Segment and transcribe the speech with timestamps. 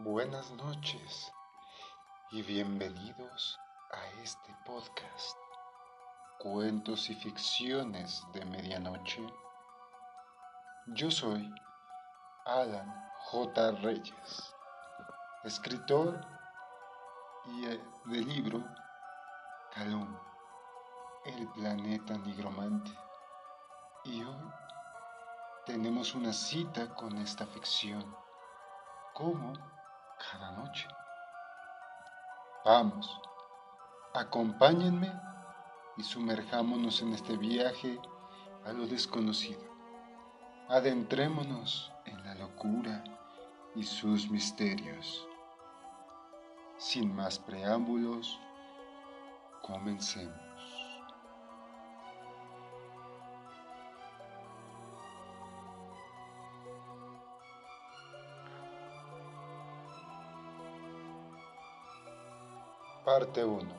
[0.00, 1.32] Buenas noches
[2.30, 3.58] y bienvenidos
[3.90, 5.38] a este podcast,
[6.38, 9.26] Cuentos y Ficciones de Medianoche.
[10.88, 11.50] Yo soy
[12.44, 12.94] Alan
[13.30, 13.70] J.
[13.80, 14.54] Reyes,
[15.44, 16.20] escritor
[17.46, 18.62] y eh, del libro
[19.72, 20.14] Calum,
[21.24, 22.90] el planeta nigromante.
[24.04, 24.52] Y hoy
[25.64, 28.14] tenemos una cita con esta ficción,
[29.14, 29.54] como
[30.18, 30.88] cada noche.
[32.64, 33.20] Vamos,
[34.14, 35.12] acompáñenme
[35.96, 37.98] y sumerjámonos en este viaje
[38.64, 39.60] a lo desconocido.
[40.68, 43.04] Adentrémonos en la locura
[43.74, 45.26] y sus misterios.
[46.76, 48.40] Sin más preámbulos,
[49.62, 50.45] comencemos.
[63.06, 63.72] Parte 1.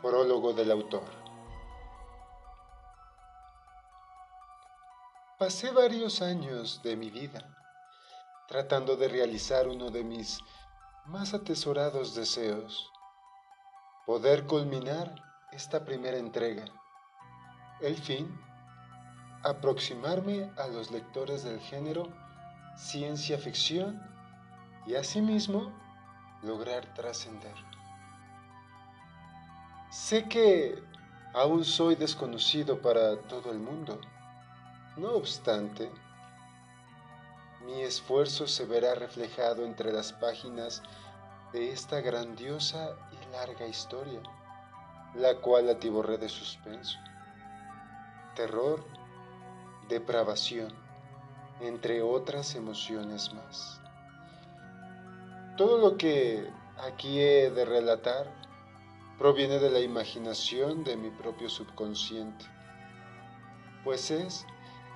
[0.00, 1.04] Prólogo del autor.
[5.38, 7.46] Pasé varios años de mi vida
[8.48, 10.38] tratando de realizar uno de mis
[11.04, 12.90] más atesorados deseos,
[14.06, 16.64] poder culminar esta primera entrega.
[17.82, 18.40] El fin,
[19.42, 22.08] aproximarme a los lectores del género
[22.74, 24.00] ciencia ficción
[24.86, 25.78] y asimismo
[26.42, 27.54] lograr trascender.
[29.90, 30.82] Sé que
[31.34, 34.00] aún soy desconocido para todo el mundo.
[34.96, 35.90] No obstante,
[37.64, 40.82] mi esfuerzo se verá reflejado entre las páginas
[41.52, 44.20] de esta grandiosa y larga historia,
[45.14, 46.98] la cual atiborré de suspenso,
[48.34, 48.84] terror,
[49.88, 50.72] depravación,
[51.60, 53.80] entre otras emociones más.
[55.60, 58.32] Todo lo que aquí he de relatar
[59.18, 62.46] proviene de la imaginación de mi propio subconsciente,
[63.84, 64.46] pues es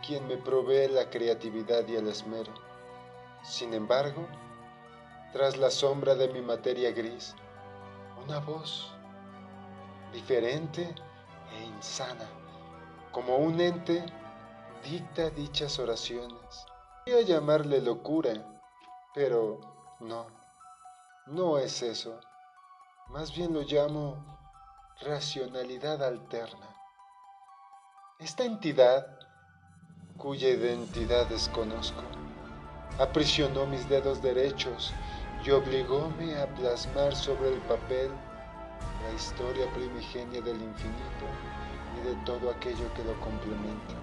[0.07, 2.51] quien me provee la creatividad y el esmero.
[3.43, 4.27] Sin embargo,
[5.35, 7.35] tras la sombra de mi materia gris,
[8.25, 8.91] una voz
[10.15, 10.95] diferente
[11.53, 12.27] e insana,
[13.13, 14.03] como un ente,
[14.83, 16.65] dicta dichas oraciones.
[17.05, 18.33] Voy a llamarle locura,
[19.15, 19.61] pero
[20.01, 20.44] no.
[21.27, 22.21] No es eso.
[23.09, 24.23] Más bien lo llamo
[25.01, 26.69] racionalidad alterna.
[28.19, 29.07] Esta entidad,
[30.19, 32.03] cuya identidad desconozco,
[32.99, 34.93] aprisionó mis dedos derechos
[35.43, 38.11] y obligóme a plasmar sobre el papel
[39.03, 41.27] la historia primigenia del infinito
[41.97, 43.95] y de todo aquello que lo complementa.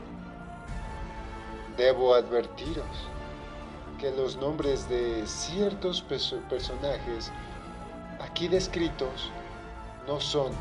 [1.78, 3.08] Debo advertiros
[4.01, 7.31] que los nombres de ciertos personajes
[8.19, 9.29] aquí descritos
[10.07, 10.51] no son,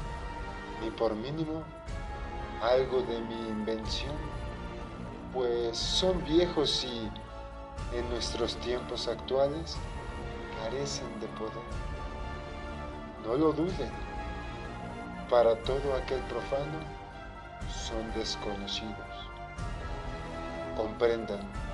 [0.82, 1.62] ni por mínimo,
[2.62, 4.14] algo de mi invención,
[5.32, 7.10] pues son viejos y
[7.96, 9.78] en nuestros tiempos actuales
[10.62, 11.64] carecen de poder.
[13.24, 13.90] No lo duden,
[15.30, 16.78] para todo aquel profano
[17.70, 18.94] son desconocidos.
[20.76, 21.69] Comprendan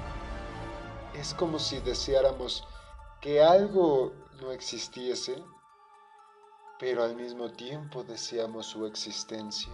[1.19, 2.65] es como si deseáramos
[3.21, 5.43] que algo no existiese,
[6.79, 9.73] pero al mismo tiempo deseamos su existencia.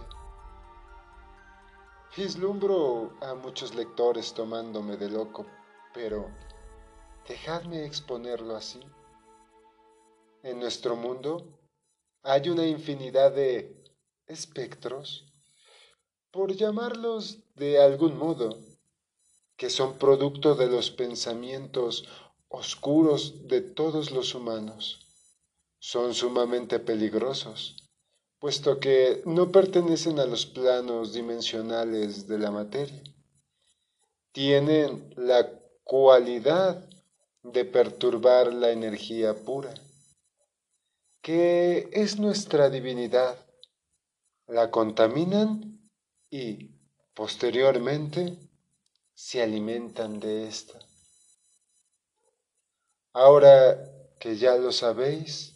[2.15, 5.45] Vislumbro a muchos lectores tomándome de loco,
[5.93, 6.29] pero
[7.27, 8.79] dejadme exponerlo así.
[10.43, 11.59] En nuestro mundo
[12.21, 13.83] hay una infinidad de
[14.27, 15.25] espectros,
[16.31, 18.57] por llamarlos de algún modo,
[19.63, 22.03] que son producto de los pensamientos
[22.49, 24.99] oscuros de todos los humanos.
[25.79, 27.77] Son sumamente peligrosos,
[28.39, 33.01] puesto que no pertenecen a los planos dimensionales de la materia.
[34.33, 35.49] Tienen la
[35.85, 36.85] cualidad
[37.43, 39.73] de perturbar la energía pura,
[41.21, 43.37] que es nuestra divinidad.
[44.45, 45.79] La contaminan
[46.29, 46.71] y,
[47.13, 48.37] posteriormente,
[49.13, 50.79] se alimentan de esta.
[53.13, 53.77] Ahora
[54.19, 55.53] que ya lo sabéis,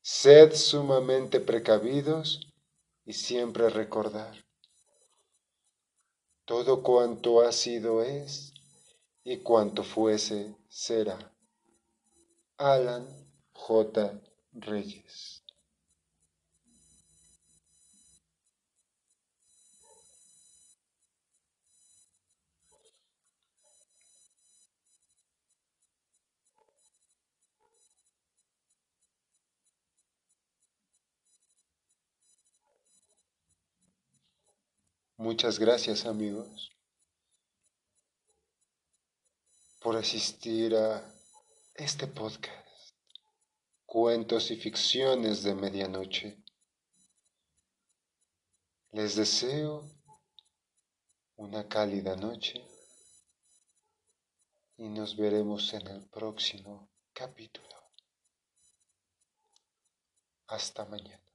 [0.00, 2.40] sed sumamente precavidos
[3.04, 4.34] y siempre recordar.
[6.44, 8.52] Todo cuanto ha sido es
[9.24, 11.32] y cuanto fuese será.
[12.58, 13.06] Alan
[13.52, 14.20] J.
[14.52, 15.41] Reyes
[35.22, 36.76] Muchas gracias amigos
[39.80, 41.14] por asistir a
[41.74, 42.96] este podcast,
[43.86, 46.42] Cuentos y Ficciones de Medianoche.
[48.90, 49.88] Les deseo
[51.36, 52.60] una cálida noche
[54.76, 57.76] y nos veremos en el próximo capítulo.
[60.48, 61.31] Hasta mañana.